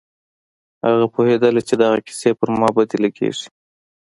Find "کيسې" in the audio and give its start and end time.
2.07-2.29